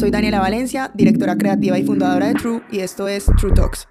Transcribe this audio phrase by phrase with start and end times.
[0.00, 3.86] soy Daniela Valencia, directora creativa y fundadora de True, y esto es True Talks.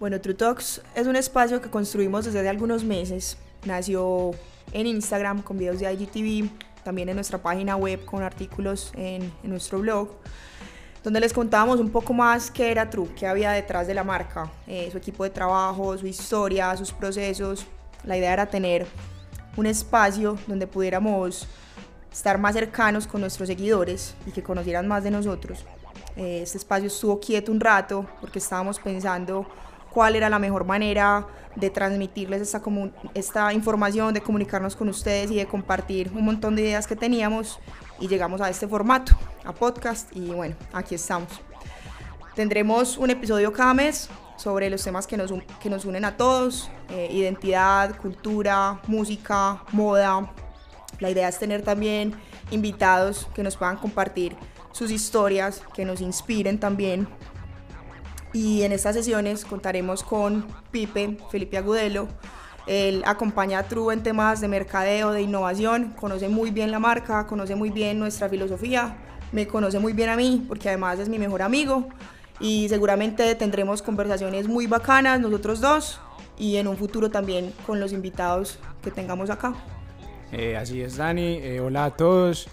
[0.00, 3.36] Bueno, True Talks es un espacio que construimos desde hace algunos meses.
[3.66, 4.30] Nació
[4.72, 6.48] en Instagram con videos de IGTV,
[6.82, 10.08] también en nuestra página web con artículos en, en nuestro blog
[11.04, 14.50] donde les contábamos un poco más qué era True, qué había detrás de la marca,
[14.66, 17.66] eh, su equipo de trabajo, su historia, sus procesos.
[18.04, 18.86] La idea era tener
[19.56, 21.46] un espacio donde pudiéramos
[22.12, 25.64] estar más cercanos con nuestros seguidores y que conocieran más de nosotros.
[26.16, 29.46] Eh, este espacio estuvo quieto un rato porque estábamos pensando
[29.90, 32.62] cuál era la mejor manera de transmitirles esta,
[33.14, 37.58] esta información, de comunicarnos con ustedes y de compartir un montón de ideas que teníamos
[38.00, 39.14] y llegamos a este formato,
[39.44, 41.28] a podcast y bueno, aquí estamos.
[42.34, 46.70] Tendremos un episodio cada mes sobre los temas que nos, que nos unen a todos,
[46.90, 50.32] eh, identidad, cultura, música, moda.
[51.00, 52.14] La idea es tener también
[52.50, 54.36] invitados que nos puedan compartir
[54.72, 57.08] sus historias, que nos inspiren también
[58.32, 62.08] y en estas sesiones contaremos con Pipe, Felipe Agudelo.
[62.66, 67.26] Él acompaña a True en temas de mercadeo, de innovación, conoce muy bien la marca,
[67.26, 68.96] conoce muy bien nuestra filosofía,
[69.32, 71.88] me conoce muy bien a mí porque además es mi mejor amigo
[72.40, 76.00] y seguramente tendremos conversaciones muy bacanas nosotros dos
[76.38, 79.54] y en un futuro también con los invitados que tengamos acá.
[80.32, 81.36] Eh, así es, Dani.
[81.36, 82.46] Eh, hola a todos.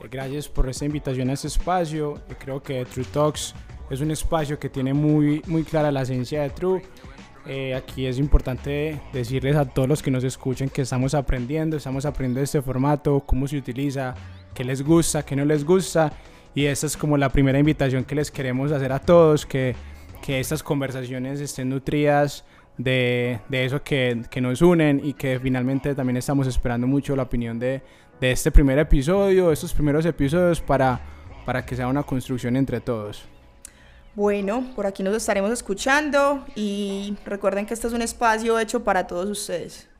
[0.00, 2.20] Eh, gracias por esta invitación a este espacio.
[2.38, 3.54] creo que True Talks
[3.90, 6.82] es un espacio que tiene muy, muy clara la esencia de True.
[7.48, 12.04] Eh, aquí es importante decirles a todos los que nos escuchen que estamos aprendiendo, estamos
[12.04, 14.14] aprendiendo este formato, cómo se utiliza,
[14.52, 16.12] qué les gusta, qué no les gusta.
[16.56, 19.76] Y esta es como la primera invitación que les queremos hacer a todos, que,
[20.22, 22.46] que estas conversaciones estén nutridas
[22.78, 27.24] de, de eso que, que, nos unen y que finalmente también estamos esperando mucho la
[27.24, 27.82] opinión de,
[28.22, 30.98] de este primer episodio, estos primeros episodios para,
[31.44, 33.26] para que sea una construcción entre todos.
[34.14, 39.06] Bueno, por aquí nos estaremos escuchando y recuerden que este es un espacio hecho para
[39.06, 39.90] todos ustedes.